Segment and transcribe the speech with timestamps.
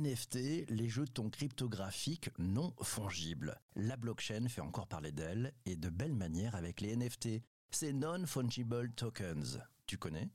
[0.00, 3.60] NFT, les jetons cryptographiques non fongibles.
[3.76, 7.42] La blockchain fait encore parler d'elle et de belle manière avec les NFT.
[7.70, 9.60] Ces non-fungible tokens.
[9.86, 10.30] Tu connais?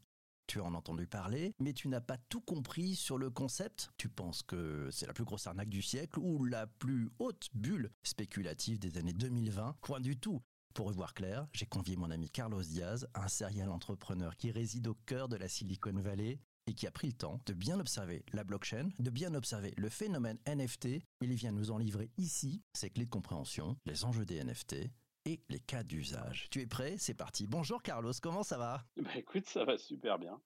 [0.45, 3.89] Tu en as entendu parler, mais tu n'as pas tout compris sur le concept?
[3.97, 7.89] Tu penses que c'est la plus grosse arnaque du siècle ou la plus haute bulle
[8.03, 10.43] spéculative des années 2020 Point du tout.
[10.75, 14.87] Pour y voir clair, j'ai convié mon ami Carlos Diaz, un serial entrepreneur qui réside
[14.87, 18.23] au cœur de la Silicon Valley et qui a pris le temps de bien observer
[18.33, 20.87] la blockchain, de bien observer le phénomène NFT.
[21.21, 24.75] Il vient nous en livrer ici ses clés de compréhension, les enjeux des NFT
[25.25, 26.47] et les cas d'usage.
[26.51, 26.95] Tu es prêt?
[26.97, 27.47] C'est parti.
[27.47, 28.85] Bonjour Carlos, comment ça va?
[28.97, 30.39] Bah Écoute, ça va super bien.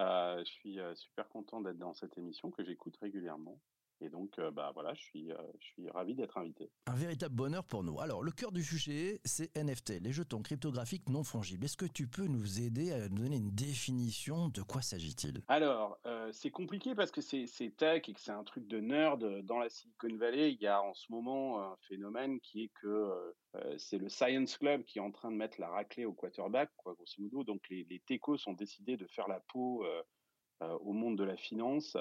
[0.00, 3.60] Euh, je suis euh, super content d'être dans cette émission que j'écoute régulièrement.
[4.00, 6.70] Et donc, euh, bah voilà, je suis, euh, je suis ravi d'être invité.
[6.86, 8.00] Un véritable bonheur pour nous.
[8.00, 11.64] Alors, le cœur du sujet, c'est NFT, les jetons cryptographiques non fongibles.
[11.64, 15.42] Est-ce que tu peux nous aider à nous donner une définition De quoi s'agit-il?
[15.48, 19.40] Alors, euh, c'est compliqué parce que c'est tech et que c'est un truc de nerd.
[19.42, 23.34] Dans la Silicon Valley, il y a en ce moment un phénomène qui est que
[23.76, 26.94] c'est le Science Club qui est en train de mettre la raclée au quarterback, quoi,
[26.94, 27.44] grosso modo.
[27.44, 29.86] Donc, les, les techos ont décidé de faire la peau
[30.60, 31.96] au monde de la finance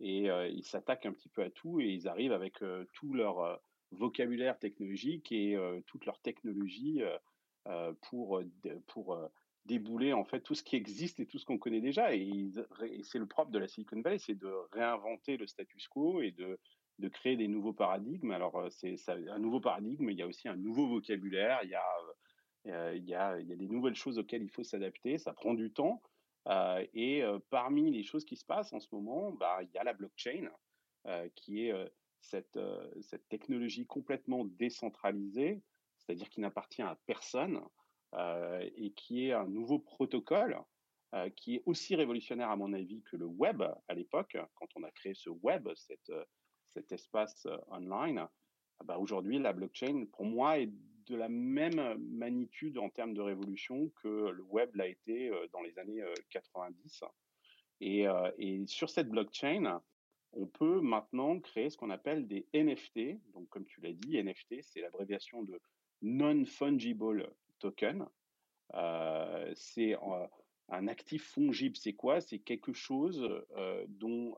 [0.00, 3.60] et ils s'attaquent un petit peu à tout et ils arrivent avec tout leur
[3.92, 5.56] vocabulaire technologique et
[5.86, 7.02] toute leur technologie
[8.02, 8.42] pour
[8.86, 9.18] pour
[9.66, 12.50] débouler en fait tout ce qui existe et tout ce qu'on connaît déjà et,
[13.02, 16.58] c'est le propre de la Silicon Valley c'est de réinventer le status quo et de
[17.00, 18.30] de créer des nouveaux paradigmes.
[18.30, 22.92] Alors c'est un nouveau paradigme il y a aussi un nouveau vocabulaire il y a
[22.94, 25.54] il y a il y a des nouvelles choses auxquelles il faut s'adapter ça prend
[25.54, 26.02] du temps
[26.46, 29.84] et euh, parmi les choses qui se passent en ce moment, bah, il y a
[29.84, 30.50] la blockchain,
[31.34, 32.58] qui est cette,
[33.28, 35.62] technologie complètement décentralisée,
[35.98, 37.60] c'est-à-dire qui n'appartient à personne,
[38.76, 40.58] et qui est un nouveau protocole
[41.36, 44.90] qui est aussi révolutionnaire à mon avis que le web à l'époque, quand on a
[44.92, 48.26] créé ce web, cet espace online.
[48.84, 50.72] Bah, aujourd'hui, la blockchain, pour moi, est
[51.06, 55.62] de la même magnitude en termes de révolution que le web l'a été euh, dans
[55.62, 57.02] les années 90.
[57.02, 57.06] Euh,
[57.80, 59.80] et, euh, et sur cette blockchain,
[60.32, 63.20] on peut maintenant créer ce qu'on appelle des NFT.
[63.32, 65.60] Donc, comme tu l'as dit, NFT, c'est l'abréviation de
[66.02, 68.06] Non-Fungible Token.
[69.54, 69.96] C'est
[70.68, 71.76] un actif fongible.
[71.76, 72.20] C'est quoi?
[72.20, 73.28] C'est quelque chose
[73.86, 74.34] dont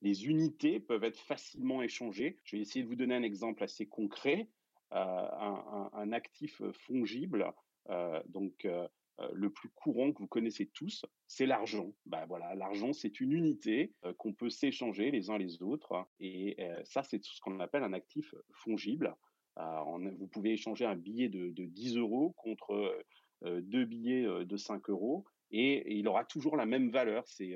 [0.00, 2.38] les unités peuvent être facilement échangées.
[2.44, 4.48] Je vais essayer de vous donner un exemple assez concret.
[4.92, 7.52] Euh, un, actif fongible,
[7.90, 8.88] euh, donc euh,
[9.32, 11.92] le plus courant que vous connaissez tous, c'est l'argent.
[12.06, 17.04] Ben voilà, l'argent c'est une unité qu'on peut s'échanger les uns les autres, et ça
[17.04, 19.14] c'est ce qu'on appelle un actif fongible.
[19.56, 23.04] vous pouvez échanger un billet de, de 10 euros contre
[23.42, 27.28] deux billets de 5 euros et, il aura toujours la même valeur.
[27.28, 27.54] C'est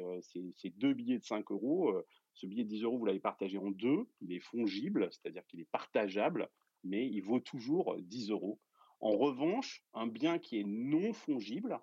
[0.76, 1.92] deux billets de 5 euros.
[2.34, 4.06] ce billet de 10 euros, vous l'avez partagé en deux.
[4.20, 6.48] Il est fongible, c'est-à-dire qu'il est partageable
[6.84, 8.60] mais il vaut toujours 10 euros.
[9.00, 11.80] En revanche, un bien qui est non fongible,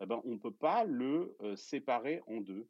[0.00, 2.68] eh ben, on ne peut pas le séparer en deux.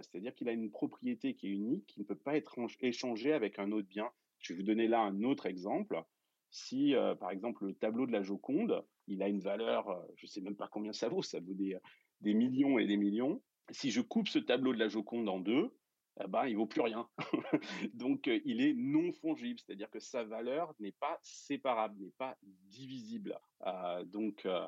[0.00, 3.58] C'est-à-dire qu'il a une propriété qui est unique, qui ne peut pas être échangée avec
[3.58, 4.10] un autre bien.
[4.38, 6.02] Je vais vous donner là un autre exemple.
[6.50, 10.40] Si, par exemple, le tableau de la Joconde, il a une valeur, je ne sais
[10.40, 13.42] même pas combien ça vaut, ça vaut des millions et des millions.
[13.70, 15.72] Si je coupe ce tableau de la Joconde en deux,
[16.20, 17.08] eh ben, il vaut plus rien.
[17.94, 22.36] Donc, euh, il est non fongible, c'est-à-dire que sa valeur n'est pas séparable, n'est pas
[22.42, 23.38] divisible.
[23.66, 24.66] Euh, donc, euh,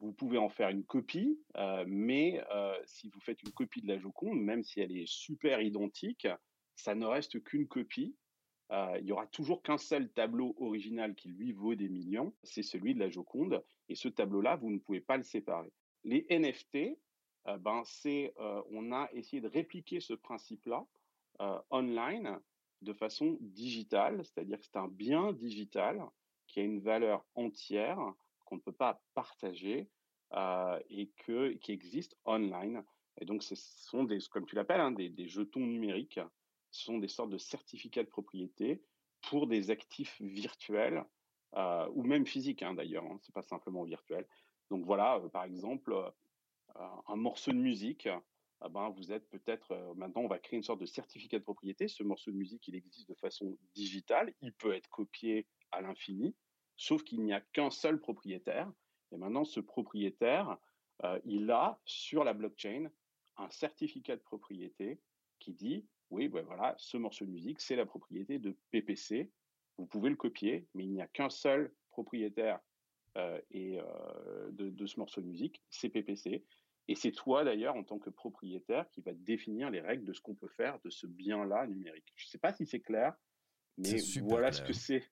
[0.00, 1.38] vous pouvez en faire une copie,
[1.86, 2.42] mais
[2.84, 6.26] si vous faites une copie de la Joconde, même si elle est super identique,
[6.74, 8.16] ça ne reste qu'une copie.
[8.72, 12.94] il y aura toujours qu'un seul tableau original qui lui vaut des millions, c'est celui
[12.94, 15.72] de la Joconde, et ce tableau-là, vous ne pouvez pas le séparer.
[16.02, 16.98] Les NFT,
[17.58, 20.86] ben c'est euh, on a essayé de répliquer ce principe-là
[21.40, 22.38] euh, online
[22.82, 26.04] de façon digitale, c'est-à-dire que c'est un bien digital
[26.46, 27.98] qui a une valeur entière
[28.44, 29.88] qu'on ne peut pas partager
[30.34, 32.84] euh, et que qui existe online.
[33.20, 36.20] Et donc, ce sont des, comme tu l'appelles, hein, des, jetons numériques.
[36.70, 38.82] Ce sont des sortes de certificats de propriété
[39.22, 41.04] pour des actifs virtuels
[41.54, 43.04] euh, ou même physiques, hein, d'ailleurs.
[43.04, 44.26] Hein, c'est pas simplement virtuel.
[44.70, 45.94] Donc voilà, par exemple,
[47.08, 48.08] un morceau de musique,
[48.64, 51.42] ah ben, vous êtes peut-être, euh, maintenant on va créer une sorte de certificat de
[51.42, 51.88] propriété.
[51.88, 56.36] Ce morceau de musique, il existe de façon digitale, il peut être copié à l'infini,
[56.76, 58.72] sauf qu'il n'y a qu'un seul propriétaire.
[59.10, 60.58] Et maintenant, ce propriétaire,
[61.02, 62.88] euh, il a sur la blockchain
[63.36, 65.00] un certificat de propriété
[65.40, 69.32] qui dit, oui, ben voilà, ce morceau de musique, c'est la propriété de PPC.
[69.76, 72.60] Vous pouvez le copier, mais il n'y a qu'un seul propriétaire
[73.18, 73.80] euh, et
[74.52, 76.44] de, ce morceau de musique, c'est PPC.
[76.88, 80.20] Et c'est toi d'ailleurs, en tant que propriétaire, qui va définir les règles de ce
[80.20, 82.12] qu'on peut faire de ce bien-là numérique.
[82.16, 83.14] Je ne sais pas si c'est clair,
[83.78, 85.02] mais voilà ce que c'est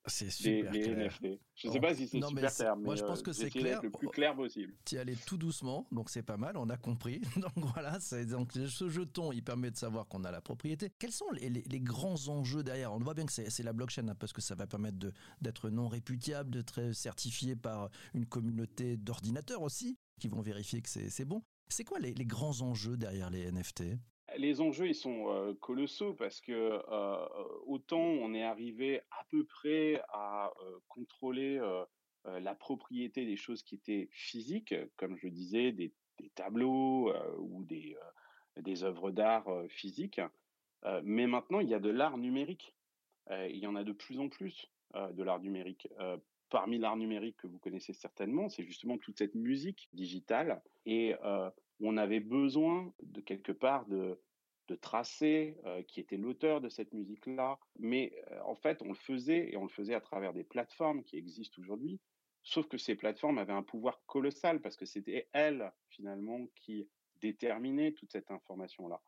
[0.44, 1.40] les, les NFT.
[1.54, 3.80] Je ne sais pas si c'est super clair, mais moi je pense que c'est clair.
[3.82, 4.74] le plus clair possible.
[4.84, 7.20] Tu y allais tout doucement, donc c'est pas mal, on a compris.
[7.36, 10.90] donc voilà, donc ce jeton, il permet de savoir qu'on a la propriété.
[10.98, 12.92] Quels sont les, les, grands enjeux derrière?
[12.92, 14.98] On voit bien que c'est la blockchain, hein, parce que ça va permettre
[15.40, 21.24] d'être non réputiable, d'être certifié par une communauté d'ordinateurs aussi, qui vont vérifier que c'est
[21.24, 21.42] bon.
[21.70, 23.84] C'est quoi les, grands enjeux derrière les NFT
[24.36, 26.80] les enjeux, ils sont colossaux parce que
[27.66, 30.52] autant on est arrivé à peu près à
[30.86, 31.60] contrôler
[32.24, 35.92] la propriété des choses qui étaient physiques, comme je disais, des,
[36.36, 40.20] tableaux ou des œuvres d'art physiques.
[41.02, 42.76] mais maintenant, il y a de l'art numérique.
[43.30, 45.88] il y en a de plus en plus de l'art numérique.
[46.50, 50.62] Parmi l'art numérique que vous connaissez certainement, c'est justement toute cette musique digitale.
[50.84, 51.14] Et
[51.80, 54.18] on avait besoin de quelque part de,
[54.80, 55.56] tracer
[55.88, 57.58] qui était l'auteur de cette musique-là.
[57.80, 58.12] Mais
[58.44, 61.60] en fait, on le faisait et on le faisait à travers des plateformes qui existent
[61.60, 61.98] aujourd'hui.
[62.44, 66.88] Sauf que ces plateformes avaient un pouvoir colossal parce que c'était elles, finalement, qui
[67.20, 69.00] déterminaient toute cette information-là.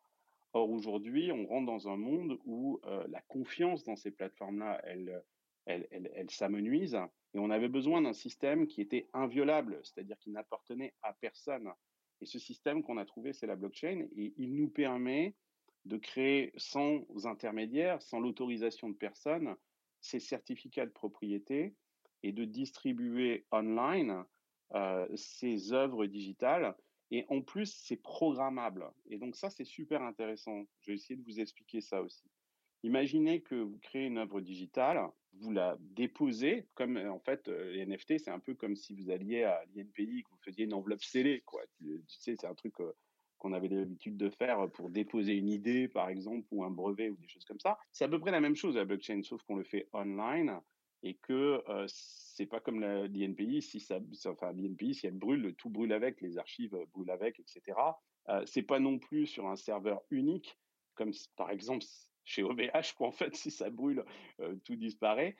[0.53, 5.23] Or, aujourd'hui, on rentre dans un monde où la confiance dans ces plateformes-là, elle,
[5.67, 6.99] elle, elle, elle s'amenuise.
[7.35, 11.73] Et on avait besoin d'un système qui était inviolable, c'est-à-dire qui n'appartenait à personne.
[12.21, 15.35] Et ce système qu'on a trouvé, c'est la blockchain, et il nous permet
[15.85, 19.57] de créer sans intermédiaire, sans l'autorisation de personne,
[20.01, 21.75] ces certificats de propriété
[22.23, 24.25] et de distribuer online
[24.75, 26.75] euh, ces œuvres digitales.
[27.11, 28.91] Et en plus, c'est programmable.
[29.11, 30.65] Et donc ça, c'est super intéressant.
[30.81, 32.31] Je vais essayer de vous expliquer ça aussi.
[32.85, 38.19] Imaginez que vous créez une œuvre digitale, vous la déposez, comme en fait les NFT,
[38.19, 41.43] c'est un peu comme si vous alliez à l'INPI, que vous faisiez une enveloppe scellée,
[41.47, 41.63] quoi.
[41.79, 42.75] Tu, sais, c'est un truc
[43.39, 47.17] qu'on avait l'habitude de faire pour déposer une idée, par exemple, ou un brevet ou
[47.17, 47.79] des choses comme ça.
[47.91, 50.61] C'est à peu près la même chose la blockchain, sauf qu'on le fait online
[51.03, 55.71] et que euh, c'est pas comme l'INPI, si ça, enfin l'INPI, si elle brûle, tout
[55.71, 57.79] brûle avec, les archives brûlent avec, etc.
[58.29, 60.57] Euh, c'est pas non plus sur un serveur unique,
[60.95, 61.85] comme par exemple
[62.25, 64.05] chez OVH, où en fait, si ça brûle,
[64.65, 65.37] tout disparaît.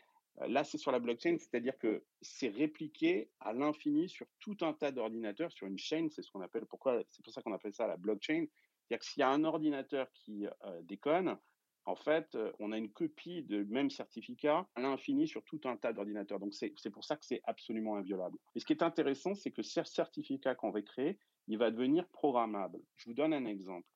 [0.47, 4.91] Là, c'est sur la blockchain, c'est-à-dire que c'est répliqué à l'infini sur tout un tas
[4.91, 7.87] d'ordinateurs, sur une chaîne, c'est ce qu'on appelle, pourquoi, c'est pour ça qu'on appelle ça
[7.87, 8.47] la blockchain.
[8.89, 10.47] C'est-à-dire que s'il y a un ordinateur qui
[10.83, 11.39] déconne,
[11.85, 15.93] en fait, on a une copie de même certificat à l'infini sur tout un tas
[15.93, 16.39] d'ordinateurs.
[16.39, 18.39] Donc, c'est pour ça que c'est absolument inviolable.
[18.55, 21.19] Et ce qui est intéressant, c'est que ce certificat qu'on va créer,
[21.49, 22.81] il va devenir programmable.
[22.97, 23.87] Je vous donne un exemple.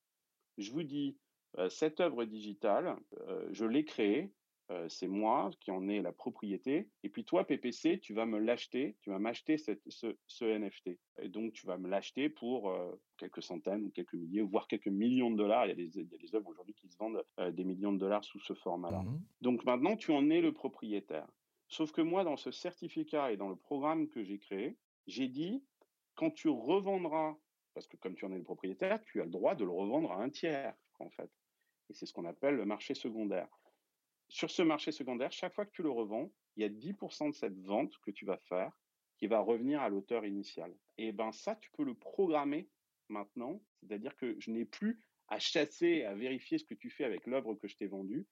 [0.59, 1.17] Je vous dis,
[1.69, 2.97] cette œuvre digitale,
[3.50, 4.31] je l'ai créée,
[4.88, 6.88] c'est moi qui en ai la propriété.
[7.05, 9.73] Et puis toi, PPC, tu vas me l'acheter, tu vas m'acheter ce,
[10.26, 10.99] ce, NFT.
[11.23, 12.75] Et donc, tu vas me l'acheter pour
[13.17, 15.67] quelques centaines ou quelques milliers, voire quelques millions de dollars.
[15.67, 17.93] Il y a des, il y a des œuvres aujourd'hui qui se vendent des millions
[17.93, 19.02] de dollars sous ce format-là.
[19.02, 21.29] Mmh donc maintenant, tu en es le propriétaire.
[21.69, 24.76] Sauf que moi, dans ce certificat et dans le programme que j'ai créé,
[25.06, 25.64] j'ai dit,
[26.14, 27.37] quand tu revendras,
[27.75, 30.12] parce que comme tu en es le propriétaire, tu as le droit de le revendre
[30.12, 31.31] à un tiers, en fait.
[31.88, 33.49] Et c'est ce qu'on appelle le marché secondaire.
[34.29, 37.35] Sur ce marché secondaire, chaque fois que tu le revends, il y a 10% de
[37.35, 38.73] cette vente que tu vas faire
[39.19, 40.75] qui va revenir à l'auteur initial.
[40.99, 42.69] Et ben ça, tu peux le programmer
[43.09, 47.27] maintenant, c'est-à-dire que je n'ai plus à chasser, à vérifier ce que tu fais avec
[47.27, 48.27] l'œuvre que je t'ai vendue.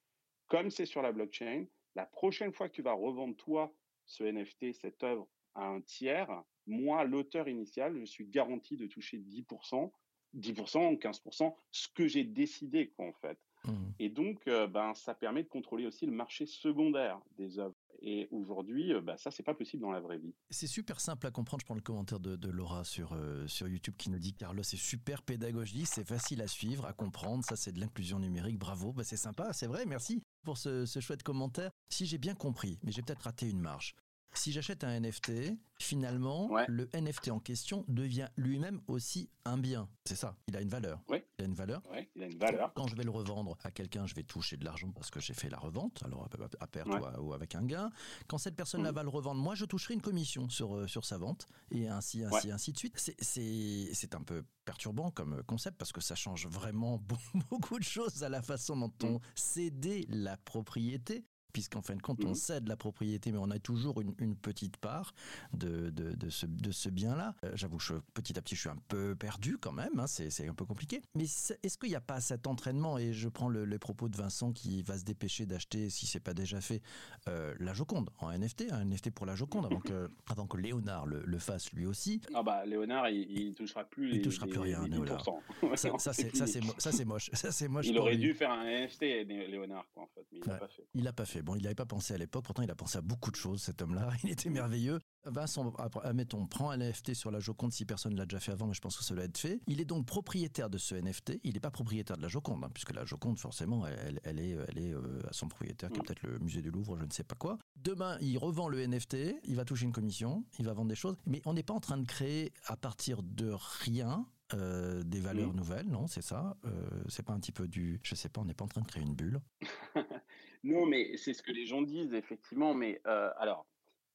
[0.46, 4.74] Comme c'est sur la blockchain, la prochaine fois que tu vas revendre toi ce NFT,
[4.74, 9.90] cette œuvre à un tiers, moi, l'auteur initial, je suis garanti de toucher 10%
[10.36, 13.38] 10% 15%, ce que j'ai décidé, quoi, en fait.
[13.64, 13.72] Mmh.
[13.98, 17.74] Et donc, euh, ben, ça permet de contrôler aussi le marché secondaire des œuvres.
[18.06, 20.34] Et aujourd'hui, ben, ça, c'est pas possible dans la vraie vie.
[20.50, 21.62] C'est super simple à comprendre.
[21.62, 24.76] Je prends le commentaire de, Laura sur, euh, sur YouTube qui nous dit Carlos, c'est
[24.76, 27.42] super pédagogique, c'est facile à suivre, à comprendre.
[27.44, 28.58] Ça, c'est de l'inclusion numérique.
[28.58, 28.92] Bravo.
[28.92, 29.86] Ben, c'est sympa, c'est vrai.
[29.86, 31.70] Merci pour ce, ce chouette commentaire.
[31.88, 33.94] Si j'ai bien compris, mais j'ai peut-être raté une marche.
[34.34, 35.32] Si j'achète un NFT,
[35.78, 39.88] finalement, le NFT en question devient lui-même aussi un bien.
[40.04, 41.00] C'est ça, il a une valeur.
[41.08, 41.18] Oui.
[41.38, 41.82] Il a une valeur.
[42.14, 42.72] Il a une valeur.
[42.74, 45.34] Quand je vais le revendre à quelqu'un, je vais toucher de l'argent parce que j'ai
[45.34, 46.28] fait la revente, alors
[46.60, 46.88] à perte
[47.20, 47.90] ou, avec un gain.
[48.26, 48.94] Quand cette personne-là mmh.
[48.94, 52.24] va le revendre, moi, je toucherai une commission sur, euh, sur sa vente et ainsi,
[52.24, 52.96] ainsi, ainsi de suite.
[53.20, 57.00] C'est un peu perturbant comme concept parce que ça change vraiment
[57.50, 59.20] beaucoup de choses à la façon dont on mmh.
[59.34, 61.24] cédait la propriété
[61.54, 62.34] puisqu'en fin de compte, on mmh.
[62.34, 65.14] cède la propriété, mais on a toujours une, petite part
[65.52, 67.36] de, de, ce, de ce bien-là.
[67.44, 67.78] Euh, j'avoue
[68.12, 71.00] petit à petit, je suis un peu perdu quand même, hein, c'est un peu compliqué.
[71.14, 74.16] Mais est-ce qu'il n'y a pas cet entraînement, et je prends le, les propos de
[74.16, 76.82] Vincent qui va se dépêcher d'acheter, si c'est pas déjà fait,
[77.28, 81.06] euh, la Joconde en NFT, un NFT pour la Joconde, avant que, avant que Léonard
[81.06, 82.20] le, fasse lui aussi.
[82.34, 84.84] Ah bah Léonard, il, ne touchera plus il touchera plus rien,
[85.76, 87.30] Ça, ça c'est moche.
[87.34, 87.86] Ça, c'est moche.
[87.86, 90.86] Il aurait dû faire un NFT, Léonard, en fait, mais il l'a pas fait.
[90.94, 91.43] Il l'a pas fait.
[91.44, 93.60] Bon, il n'avait pas pensé à l'époque, pourtant il a pensé à beaucoup de choses,
[93.62, 94.08] cet homme-là.
[94.24, 94.98] Il était merveilleux.
[95.26, 98.66] Vincent, admettons, prend un NFT sur la Joconde si personne ne l'a déjà fait avant,
[98.66, 99.60] mais je pense que ça doit être fait.
[99.66, 101.40] Il est donc propriétaire de ce NFT.
[101.44, 104.78] Il n'est pas propriétaire de la Joconde, hein, puisque la Joconde, forcément, elle, est, elle
[104.78, 106.04] est euh, à son propriétaire, qui est mm.
[106.06, 107.58] peut-être le musée du Louvre, je ne sais pas quoi.
[107.76, 111.16] Demain, il revend le NFT, il va toucher une commission, il va vendre des choses,
[111.26, 115.52] mais on n'est pas en train de créer à partir de rien euh, des valeurs
[115.52, 115.56] mm.
[115.56, 116.70] nouvelles, non C'est ça euh,
[117.08, 118.86] C'est pas un petit peu du, je sais pas, on n'est pas en train de
[118.86, 119.40] créer une bulle
[120.64, 122.74] Non, mais c'est ce que les gens disent effectivement.
[122.74, 123.66] Mais alors,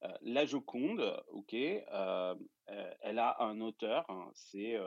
[0.03, 2.35] euh, la Joconde, ok, euh,
[2.69, 4.77] euh, elle a un auteur, hein, c'est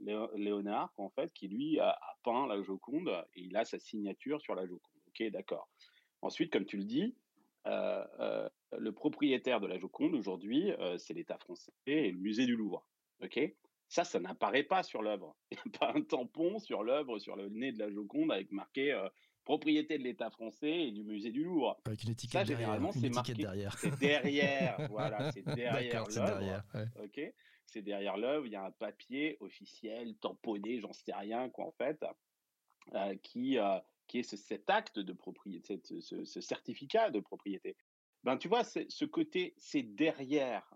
[0.00, 4.54] Léonard, en fait, qui lui a, peint la Joconde et il a sa signature sur
[4.54, 5.00] la Joconde.
[5.08, 5.68] Ok, d'accord.
[6.20, 7.16] Ensuite, comme tu le dis,
[7.66, 12.86] le propriétaire de la Joconde aujourd'hui, c'est l'État français et le musée du Louvre.
[13.22, 13.40] Ok,
[13.88, 15.36] ça, ça n'apparaît pas sur l'œuvre.
[15.50, 18.50] Il n'y a pas un tampon sur l'œuvre, sur le nez de la Joconde avec
[18.52, 18.92] marqué
[19.44, 21.80] propriété de l'État français et du musée du Louvre.
[21.84, 23.34] Avec une étiquette ça, généralement, c'est marqué.
[23.34, 23.78] Derrière.
[23.78, 24.76] C'est derrière.
[24.90, 26.64] voilà, c'est derrière l'œuvre.
[27.02, 27.20] Ok.
[27.66, 28.46] C'est derrière l'œuvre.
[28.46, 32.04] Il y a un papier officiel, tamponné, j'en sais rien, quoi, en fait,
[32.94, 37.76] euh, qui, euh, qui est cet acte de propriété, ce, ce, certificat de propriété.
[38.22, 40.68] Ben, tu vois, ce côté, c'est derrière.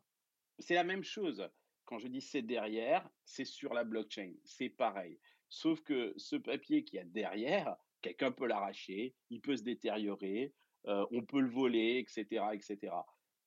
[0.58, 1.48] C'est la même chose.
[1.84, 4.34] Quand je dis c'est derrière, c'est sur la blockchain.
[4.44, 5.18] C'est pareil.
[5.48, 7.76] Sauf que ce papier qui a derrière,
[8.08, 10.52] quelqu'un peut l'arracher, il peut se détériorer,
[10.86, 12.92] euh, on peut le voler, etc., etc.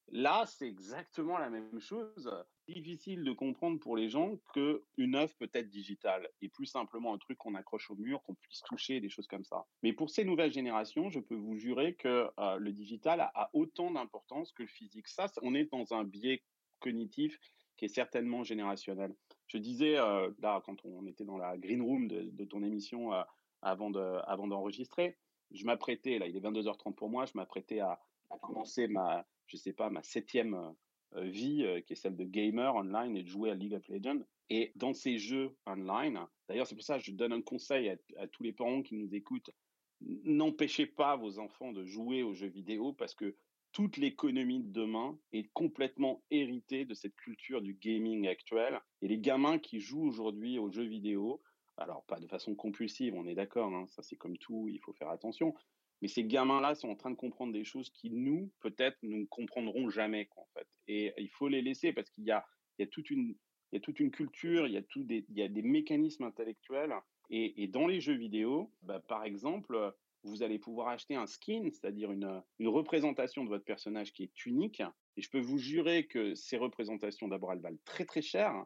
[0.09, 2.29] Là, c'est exactement la même chose.
[2.67, 7.17] Difficile de comprendre pour les gens qu'une œuvre peut être digitale et plus simplement un
[7.17, 9.65] truc qu'on accroche au mur, qu'on puisse toucher, des choses comme ça.
[9.83, 13.89] Mais pour ces nouvelles générations, je peux vous jurer que euh, le digital a, autant
[13.91, 15.07] d'importance que le physique.
[15.07, 16.43] Ça, on est dans un biais
[16.79, 17.39] cognitif
[17.77, 19.15] qui est certainement générationnel.
[19.47, 23.13] Je disais, euh, là, quand on était dans la green room de, ton émission,
[23.61, 25.17] avant de, avant d'enregistrer.
[25.51, 27.99] Je m'apprêtais, là, il est 22h30 pour moi, je m'apprêtais à,
[28.41, 30.73] commencer ma, je sais pas, ma septième
[31.15, 33.87] euh, vie, euh, qui est celle de gamer online et de jouer à League of
[33.89, 34.21] Legends.
[34.49, 37.95] Et dans ces jeux online, d'ailleurs, c'est pour ça que je donne un conseil à,
[38.17, 39.51] à tous les parents qui nous écoutent.
[39.99, 43.35] N'empêchez pas vos enfants de jouer aux jeux vidéo parce que
[43.71, 48.81] toute l'économie de demain est complètement héritée de cette culture du gaming actuel.
[49.01, 51.41] Et les gamins qui jouent aujourd'hui aux jeux vidéo,
[51.81, 54.93] alors pas de façon compulsive, on est d'accord, hein, ça c'est comme tout, il faut
[54.93, 55.53] faire attention.
[56.01, 59.89] Mais ces gamins-là sont en train de comprendre des choses qui nous, peut-être, nous comprendrons
[59.89, 60.67] jamais, en fait.
[60.87, 62.43] Et il faut les laisser parce qu'il y a,
[62.77, 63.35] il y a toute une,
[63.71, 65.61] il y a toute une culture, il y a tout des, il y a des
[65.61, 66.95] mécanismes intellectuels.
[67.29, 71.69] Et, et dans les jeux vidéo, bah, par exemple, vous allez pouvoir acheter un skin,
[71.71, 74.81] c'est-à-dire une, une représentation de votre personnage qui est unique.
[75.17, 78.65] Et je peux vous jurer que ces représentations, d'abord, elles valent très très cher.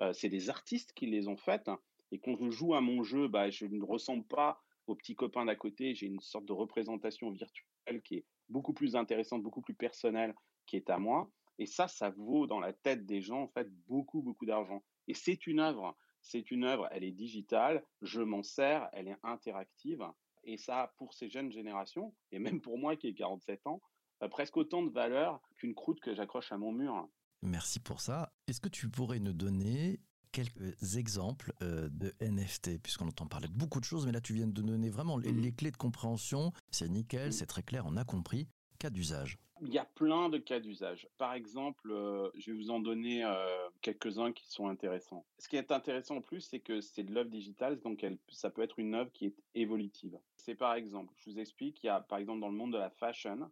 [0.00, 1.70] Euh, c'est des artistes qui les ont faites.
[2.12, 5.44] Et quand je joue à mon jeu, bah, je ne ressemble pas aux petits copains
[5.44, 5.94] d'à côté.
[5.94, 10.34] J'ai une sorte de représentation virtuelle qui est beaucoup plus intéressante, beaucoup plus personnelle,
[10.66, 11.30] qui est à moi.
[11.58, 14.82] Et ça, ça vaut dans la tête des gens, en fait, beaucoup, beaucoup d'argent.
[15.08, 15.96] Et c'est une œuvre.
[16.20, 20.04] C'est une œuvre, elle est digitale, je m'en sers, elle est interactive.
[20.42, 23.80] Et ça, pour ces jeunes générations, et même pour moi qui ai 47 ans,
[24.22, 27.08] euh, presque autant de valeur qu'une croûte que j'accroche à mon mur.
[27.42, 28.32] Merci pour ça.
[28.48, 30.00] Est-ce que tu pourrais nous donner
[30.36, 34.34] quelques exemples euh, de NFT, puisqu'on entend parler de beaucoup de choses, mais là tu
[34.34, 35.54] viens de donner vraiment les, mmh.
[35.54, 36.52] clés de compréhension.
[36.70, 37.32] C'est nickel, mmh.
[37.32, 38.46] c'est très clair, on a compris.
[38.78, 39.38] Cas d'usage.
[39.62, 41.08] Il y a plein de cas d'usage.
[41.16, 43.46] Par exemple, euh, je vais vous en donner euh,
[43.80, 45.24] quelques-uns qui sont intéressants.
[45.38, 48.50] Ce qui est intéressant en plus, c'est que c'est de l'œuvre digitale, donc elle, ça
[48.50, 50.18] peut être une œuvre qui est évolutive.
[50.36, 52.78] C'est par exemple, je vous explique, il y a par exemple dans le monde de
[52.78, 53.50] la fashion,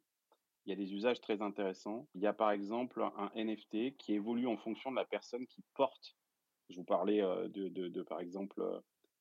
[0.66, 2.06] il y a des usages très intéressants.
[2.14, 5.62] Il y a par exemple un NFT qui évolue en fonction de la personne qui
[5.74, 6.14] porte
[6.70, 8.62] je vous parlais de, par exemple,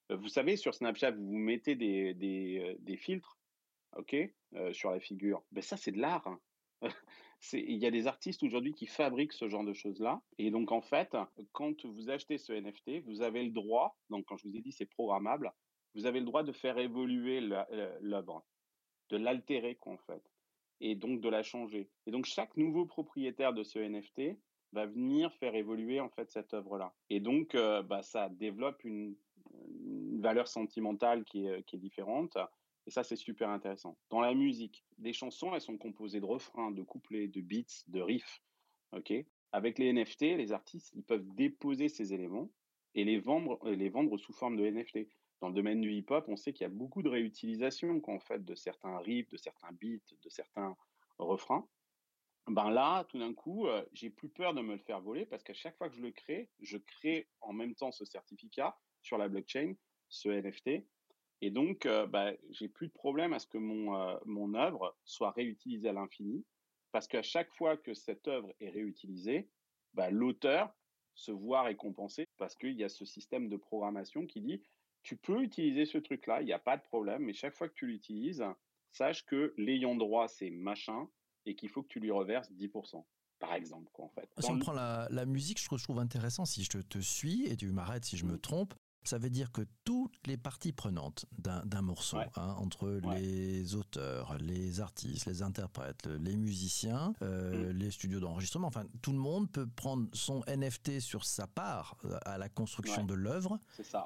[0.09, 3.37] vous savez, sur Snapchat, vous mettez des, des, filtres,
[3.95, 4.15] ok,
[4.71, 5.43] sur la figure.
[5.51, 6.27] Ben ça, c'est de l'art.
[6.27, 6.39] Hein.
[7.53, 10.21] il y a des artistes aujourd'hui qui fabriquent ce genre de choses-là.
[10.37, 11.15] Et donc, en fait,
[11.51, 14.71] quand vous achetez ce NFT, vous avez le droit, donc quand je vous ai dit
[14.71, 15.51] c'est programmable,
[15.95, 18.45] vous avez le droit de faire évoluer l'œuvre,
[19.09, 20.23] de l'altérer, en fait,
[20.79, 21.89] et donc de la changer.
[22.05, 24.37] Et donc, chaque nouveau propriétaire de ce NFT
[24.73, 26.93] va venir faire évoluer en fait cette œuvre-là.
[27.09, 29.15] Et donc, euh, bah, ça développe une,
[30.19, 32.37] valeur sentimentale qui est, qui est différente.
[32.87, 33.97] Et ça, c'est super intéressant.
[34.09, 38.01] Dans la musique, des chansons, elles sont composées de refrains, de couplets, de beats, de
[38.01, 38.41] riffs.
[38.93, 39.13] OK?
[39.51, 42.49] Avec les NFT, les artistes, ils peuvent déposer ces éléments
[42.95, 45.07] et les vendre, les vendre sous forme de NFT.
[45.41, 48.43] Dans le domaine du hip-hop, on sait qu'il y a beaucoup de réutilisation en fait
[48.43, 50.75] de certains riffs, de certains beats, de certains
[51.17, 51.67] refrains.
[52.47, 55.43] Ben là, tout d'un coup, euh, j'ai plus peur de me le faire voler parce
[55.43, 59.17] qu'à chaque fois que je le crée, je crée en même temps ce certificat sur
[59.17, 59.75] la blockchain,
[60.09, 60.85] ce NFT,
[61.41, 64.97] et donc, euh, bah, j'ai plus de problème à ce que mon, euh, mon œuvre
[65.03, 66.45] soit réutilisée à l'infini,
[66.93, 69.49] parce qu'à chaque fois que cette œuvre est réutilisée,
[69.93, 70.73] bah, l'auteur
[71.15, 74.63] se voit récompensé parce qu'il y a ce système de programmation qui dit
[75.01, 77.73] tu peux utiliser ce truc-là, il n'y a pas de problème, mais chaque fois que
[77.73, 78.45] tu l'utilises,
[78.91, 81.09] sache que l'ayant droit, c'est machin
[81.45, 83.03] et qu'il faut que tu lui reverses 10%.
[83.39, 84.29] Par exemple, quoi, en fait.
[84.39, 86.99] Si on prend la, la, musique, je trouve, je trouve intéressant, si je te, te
[86.99, 88.39] suis, et tu m'arrêtes si je me mmh.
[88.39, 94.37] trompe, ça veut dire que toutes les parties prenantes d'un morceau, hein, entre les auteurs,
[94.39, 97.77] les artistes, les interprètes, les musiciens, euh, mm.
[97.77, 102.17] les studios d'enregistrement, enfin tout le monde peut prendre son NFT sur sa part euh,
[102.25, 103.59] à la construction de l'œuvre.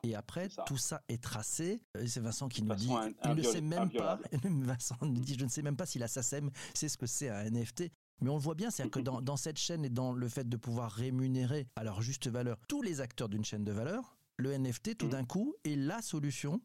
[0.04, 1.82] Et après, tout ça est tracé.
[2.06, 2.90] C'est Vincent qui nous dit,
[3.26, 6.08] il ne sait même pas, Vincent nous dit, je ne sais même pas si la
[6.08, 7.92] SACEM sait ce que c'est un NFT.
[8.20, 10.50] Mais on le voit bien, c'est-à-dire que dans, dans, cette chaîne et dans le fait
[10.50, 14.58] de pouvoir rémunérer à leur juste valeur tous les acteurs d'une chaîne de valeur, le
[14.58, 15.10] NFT tout mmh.
[15.10, 16.62] d'un coup est la solution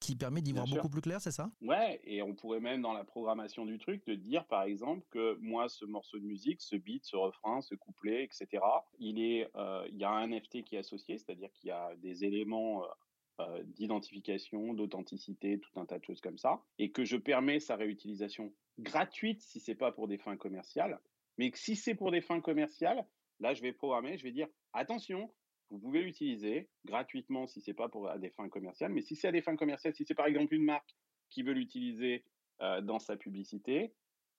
[0.00, 1.50] qui permet d'y voir beaucoup plus clair, c'est ça?
[1.60, 5.36] Ouais, et on pourrait même dans la programmation du truc te dire par exemple que
[5.40, 8.62] moi ce morceau de musique, ce beat, ce refrain, ce couplet, etc.
[8.98, 11.94] Il est, euh, il y a un NFT qui est associé, c'est-à-dire qu'il y a
[11.96, 12.86] des éléments euh,
[13.40, 17.76] euh, d'identification, d'authenticité, tout un tas de choses comme ça, et que je permets sa
[17.76, 21.00] réutilisation gratuite si c'est pas pour des fins commerciales,
[21.38, 23.04] mais que si c'est pour des fins commerciales,
[23.40, 25.32] là je vais programmer, je vais dire attention,
[25.70, 29.28] vous pouvez l'utiliser gratuitement si c'est pas pour à des fins commerciales, mais si c'est
[29.28, 30.96] à des fins commerciales, si c'est par exemple une marque
[31.28, 32.24] qui veut l'utiliser
[32.62, 33.92] euh, dans sa publicité,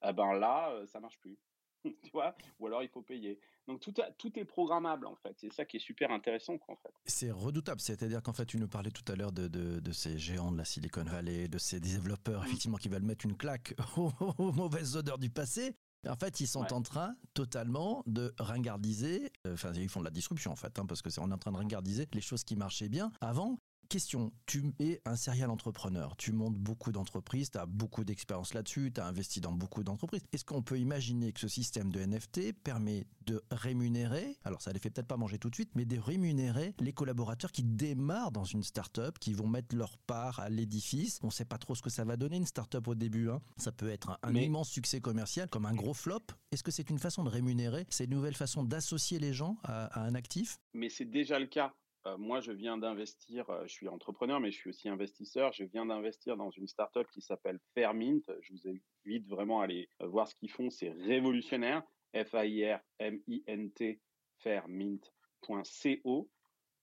[0.04, 1.38] eh ben là, euh, ça marche plus.
[1.84, 2.34] tu vois?
[2.58, 3.38] Ou alors il faut payer.
[3.66, 5.34] Donc tout, tout est programmable en fait.
[5.38, 6.92] C'est ça qui est super intéressant en fait.
[7.04, 7.80] C'est redoutable.
[7.80, 10.64] C'est-à-dire qu'en fait, tu nous parlais tout à l'heure de, de, ces géants de la
[10.64, 12.46] Silicon Valley, de ces développeurs mmh.
[12.46, 15.76] effectivement qui veulent mettre une claque aux mauvaises odeurs du passé.
[16.08, 20.10] En fait, ils sont en train totalement de ringardiser, euh, enfin, ils font de la
[20.10, 22.42] disruption en fait, hein, parce que c'est on est en train de ringardiser les choses
[22.42, 23.58] qui marchaient bien avant
[23.90, 28.92] question, tu es un serial entrepreneur, tu montes beaucoup d'entreprises, tu as beaucoup d'expérience là-dessus,
[28.94, 30.22] tu as investi dans beaucoup d'entreprises.
[30.32, 34.78] Est-ce qu'on peut imaginer que ce système de NFT permet de rémunérer, alors ça les
[34.78, 38.44] fait peut-être pas manger tout de suite, mais de rémunérer les collaborateurs qui démarrent dans
[38.44, 41.18] une start-up, qui vont mettre leur part à l'édifice?
[41.24, 43.28] On sait pas trop ce que ça va donner une start-up au début.
[43.28, 43.40] Hein.
[43.56, 46.22] Ça peut être un, immense succès commercial comme un gros flop.
[46.52, 49.86] Est-ce que c'est une façon de rémunérer C'est une nouvelle façon d'associer les gens à,
[49.86, 50.60] à un actif?
[50.74, 51.74] Mais c'est déjà le cas.
[52.06, 55.52] Euh, moi, je viens d'investir, euh, je suis entrepreneur, mais je suis aussi investisseur.
[55.52, 58.22] Je viens d'investir dans une startup qui s'appelle Fairmint.
[58.40, 60.70] Je vous invite vraiment à aller euh, voir ce qu'ils font.
[60.70, 61.82] C'est révolutionnaire.
[62.14, 64.00] F-A-I-R-M-I-N-T,
[64.38, 66.30] fairmint.co.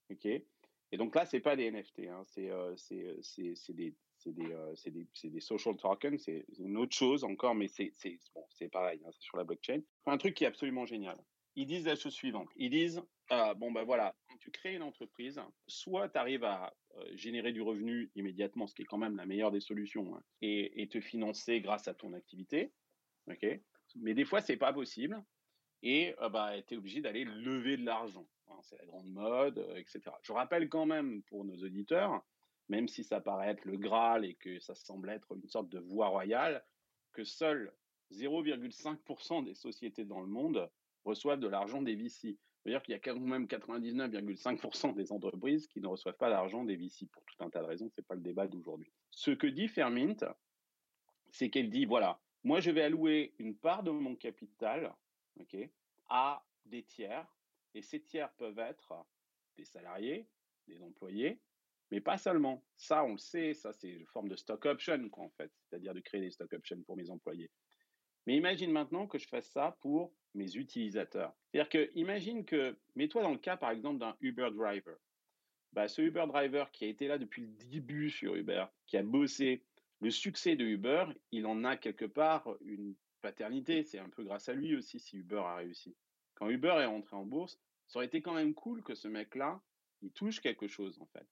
[0.09, 0.25] OK?
[0.25, 2.23] Et donc là, c'est pas des NFT, hein.
[2.25, 2.49] c'est
[3.73, 3.93] des,
[4.25, 7.91] des, des, social tokens, c'est une autre chose encore, mais c'est
[8.33, 9.81] bon, pareil, hein, c'est sur la blockchain.
[10.05, 11.17] Un truc qui est absolument génial.
[11.57, 12.49] Ils disent la chose suivante.
[12.55, 17.15] Ils disent, ah, bon ben voilà, tu crées une entreprise, soit tu arrives à euh,
[17.15, 20.87] générer du revenu immédiatement, ce qui est quand même la meilleure des solutions, hein, et,
[20.87, 22.71] te financer grâce à ton activité,
[23.27, 23.59] ok
[23.95, 25.19] Mais des fois, c'est pas possible,
[25.81, 28.27] et euh, bah, tu es obligé d'aller lever de l'argent.
[28.49, 30.01] Hein, c'est la grande mode, euh, etc.
[30.21, 32.23] Je rappelle quand même pour nos auditeurs,
[32.69, 35.79] même si ça paraît être le Graal et que ça semble être une sorte de
[35.79, 36.63] voie royale,
[37.13, 37.73] que seuls
[38.11, 40.69] 0,5% des sociétés dans le monde
[41.07, 42.37] reçoivent de l'argent des VC.
[42.61, 46.75] C'est-à-dire qu'il y a quand même 99,5% des entreprises qui ne reçoivent pas d'argent des
[46.75, 47.89] VC pour tout un tas de raisons.
[47.89, 48.91] Ce n'est pas le débat d'aujourd'hui.
[49.11, 50.17] Ce que dit Fermint,
[51.31, 54.93] c'est qu'elle dit voilà, moi je vais allouer une part de mon capital
[56.09, 57.27] à des tiers,
[57.73, 58.93] et ces tiers peuvent être
[59.55, 60.27] des salariés,
[60.67, 61.39] des employés,
[61.91, 62.63] mais pas seulement.
[62.75, 65.99] Ça, on le sait, ça c'est une forme de stock option, en fait, c'est-à-dire de
[65.99, 67.49] créer des stock options pour mes employés.
[68.27, 71.33] Mais imagine maintenant que je fasse ça pour mes utilisateurs.
[71.47, 74.97] C'est-à-dire que, imagine que, mets-toi dans le cas, par exemple, d'un Uber driver.
[75.71, 79.03] Bah, ce Uber driver qui a été là depuis le début sur Uber, qui a
[79.03, 79.63] bossé,
[80.01, 83.83] le succès de Uber, il en a quelque part une paternité.
[83.83, 85.95] C'est un peu grâce à lui aussi si Uber a réussi.
[86.35, 89.61] Quand Uber est rentré en bourse, ça aurait été quand même cool que ce mec-là,
[90.01, 91.25] il touche quelque chose, en fait.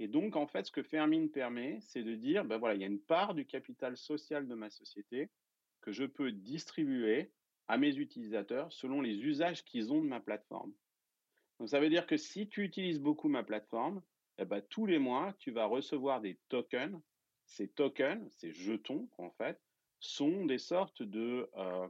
[0.00, 2.84] Et donc, en fait, ce que Fermine permet, c'est de dire, ben voilà, il y
[2.84, 5.30] a une part du capital social de ma société
[5.82, 7.30] que je peux distribuer
[7.68, 10.72] à mes utilisateurs selon les usages qu'ils ont de ma plateforme.
[11.58, 14.02] Donc ça veut dire que si tu utilises beaucoup ma plateforme,
[14.38, 17.00] eh ben, tous les mois, tu vas recevoir des tokens.
[17.44, 19.60] ces tokens, ces jetons, en fait,
[20.00, 21.88] sont des sortes de euh,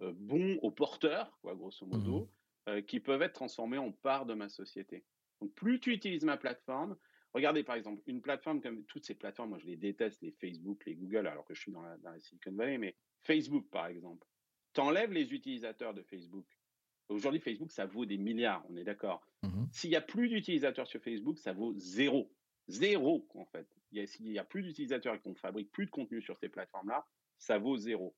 [0.00, 2.28] euh, bons aux porteurs, quoi, grosso modo, mmh
[2.86, 5.04] qui peuvent être transformés en parts de ma société.
[5.42, 6.96] Donc, plus tu utilises ma plateforme,
[7.34, 10.84] regardez par exemple une plateforme comme toutes ces plateformes, moi je les déteste, les Facebook,
[10.86, 13.86] les Google, alors que je suis dans la, dans la Silicon Valley, mais Facebook par
[13.86, 14.26] exemple,
[14.72, 16.46] t'enlèves les utilisateurs de Facebook,
[17.08, 19.26] Aujourd'hui, Facebook, ça vaut des milliards, on est d'accord.
[19.42, 22.32] Mmh S'il n'y a plus d'utilisateurs sur Facebook, ça vaut zéro.
[22.68, 23.68] Zéro, en fait.
[24.06, 27.06] S'il n'y a plus d'utilisateurs et qu'on fabrique plus de contenu sur ces plateformes-là,
[27.38, 28.16] ça vaut zéro.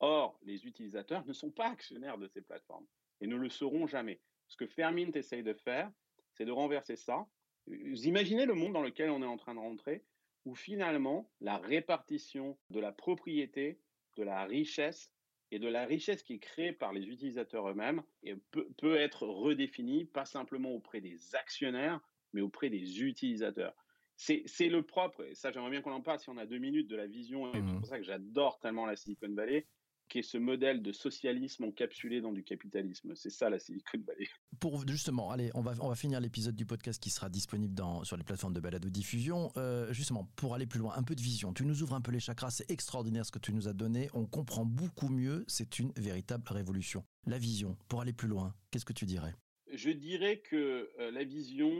[0.00, 2.86] Or, les utilisateurs ne sont pas actionnaires de ces plateformes
[3.20, 4.20] et ne le seront jamais.
[4.48, 5.90] Ce que Fermint essaye de faire,
[6.32, 7.26] c'est de renverser ça.
[7.66, 10.04] Vous imaginez le monde dans lequel on est en train de rentrer,
[10.44, 13.80] où finalement, la répartition de la propriété,
[14.16, 15.14] de la richesse,
[15.50, 18.02] et de la richesse qui est créée par les utilisateurs eux-mêmes
[18.50, 22.00] peut, peut, être redéfinie, pas simplement auprès des actionnaires,
[22.32, 23.76] mais auprès des utilisateurs.
[24.16, 26.88] C'est le propre, et ça j'aimerais bien qu'on en parle si on a deux minutes
[26.88, 29.66] de la vision, et c'est mmh pour ça que j'adore tellement la Silicon Valley,
[30.08, 33.14] qui est ce modèle de socialisme encapsulé dans du capitalisme.
[33.14, 34.28] C'est ça la Silicon Valley.
[34.60, 38.04] Pour justement, allez, on va, on va finir l'épisode du podcast qui sera disponible dans,
[38.04, 39.50] sur les plateformes de balado diffusion.
[39.56, 41.52] Euh, justement, pour aller plus loin, un peu de vision.
[41.52, 44.08] Tu nous ouvres un peu les chakras, c'est extraordinaire ce que tu nous as donné.
[44.14, 47.04] On comprend beaucoup mieux, c'est une véritable révolution.
[47.26, 49.34] La vision, pour aller plus loin, qu'est-ce que tu dirais?
[49.72, 51.72] Je dirais que euh, la vision,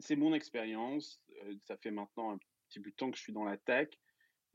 [0.00, 1.20] c'est mon expérience.
[1.44, 3.88] Euh, ça fait maintenant un petit bout de temps que je suis dans la tech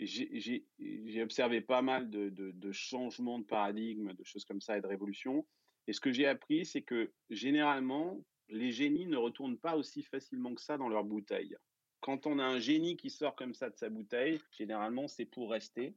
[0.05, 5.45] j'ai observé pas mal de, changements de paradigme, de choses comme ça et de révolutions.
[5.88, 10.53] Et ce que j'ai appris, c'est que généralement, les génies ne retournent pas aussi facilement
[10.53, 11.55] que ça dans leur bouteille.
[12.01, 15.51] Quand on a un génie qui sort comme ça de sa bouteille, généralement, c'est pour
[15.51, 15.95] rester.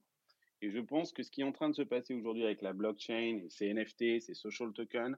[0.61, 2.73] Et je pense que ce qui est en train de se passer aujourd'hui avec la
[2.73, 5.17] blockchain, ces NFT, ces social tokens,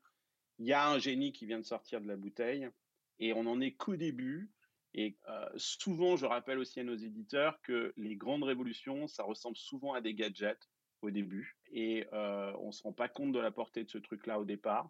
[0.58, 2.68] il y a un génie qui vient de sortir de la bouteille
[3.18, 4.50] et on n'en est qu'au début.
[4.94, 9.56] Et euh, souvent, je rappelle aussi à nos éditeurs que les grandes révolutions, ça ressemble
[9.56, 10.70] souvent à des gadgets
[11.02, 11.58] au début.
[11.72, 14.44] Et euh, on ne se rend pas compte de la portée de ce truc-là au
[14.44, 14.88] départ.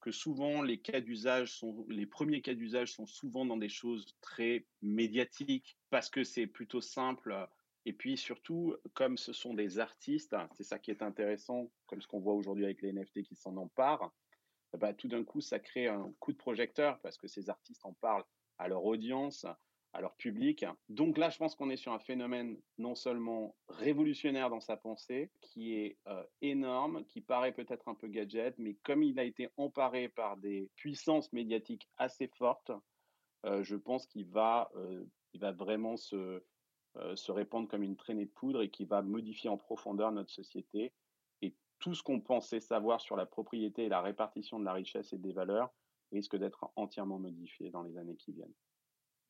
[0.00, 4.16] Que souvent, les cas d'usage sont, les premiers cas d'usage sont souvent dans des choses
[4.20, 7.48] très médiatiques parce que c'est plutôt simple.
[7.84, 12.06] Et puis surtout, comme ce sont des artistes, c'est ça qui est intéressant, comme ce
[12.06, 14.14] qu'on voit aujourd'hui avec les NFT qui s'en emparent,
[14.78, 17.92] bah, tout d'un coup, ça crée un coup de projecteur parce que ces artistes en
[17.94, 18.24] parlent
[18.58, 19.46] à leur audience,
[19.92, 20.64] à leur public.
[20.88, 25.30] Donc là, je pense qu'on est sur un phénomène non seulement révolutionnaire dans sa pensée,
[25.40, 29.50] qui est euh, énorme, qui paraît peut-être un peu gadget, mais comme il a été
[29.56, 32.72] emparé par des puissances médiatiques assez fortes,
[33.44, 36.42] euh, je pense qu'il va, euh, il va vraiment se,
[37.14, 40.92] se répandre comme une traînée de poudre et qui va modifier en profondeur notre société.
[41.40, 45.12] Et tout ce qu'on pensait savoir sur la propriété et la répartition de la richesse
[45.12, 45.70] et des valeurs
[46.12, 48.54] risque d'être entièrement modifié dans les années qui viennent.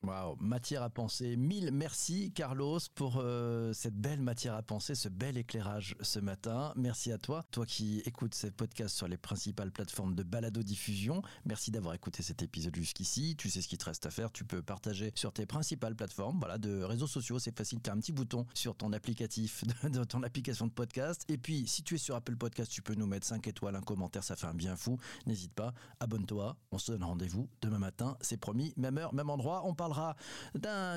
[0.05, 1.37] Wow, matière à penser.
[1.37, 6.73] Mille merci Carlos pour euh, cette belle matière à penser, ce bel éclairage ce matin.
[6.75, 11.21] Merci à toi, toi qui écoutes ce podcast sur les principales plateformes de balado diffusion.
[11.45, 13.37] Merci d'avoir écouté cet épisode jusqu'ici.
[13.37, 14.29] Tu sais ce qu'il te reste à faire.
[14.33, 17.39] Tu peux partager sur tes principales plateformes, voilà, de réseaux sociaux.
[17.39, 17.79] C'est facile.
[17.81, 21.23] Tu as un petit bouton sur ton applicatif, de, ton application de podcast.
[21.29, 23.81] Et puis, si tu es sur Apple Podcast, tu peux nous mettre 5 étoiles, un
[23.81, 24.25] commentaire.
[24.25, 24.99] Ça fait un bien fou.
[25.27, 25.73] N'hésite pas.
[26.01, 26.57] Abonne-toi.
[26.73, 28.17] On se donne rendez-vous demain matin.
[28.19, 28.73] C'est promis.
[28.75, 29.61] Même heure, même endroit.
[29.63, 29.92] On parle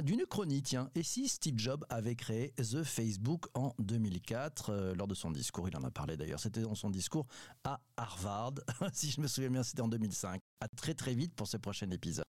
[0.03, 0.91] d'une chronie, tiens.
[0.95, 5.69] Et si Steve Jobs avait créé The Facebook en 2004 euh, Lors de son discours,
[5.69, 7.27] il en a parlé d'ailleurs, c'était dans son discours
[7.65, 8.55] à Harvard.
[8.93, 10.41] si je me souviens bien, c'était en 2005.
[10.61, 12.25] À très très vite pour ce prochain épisode.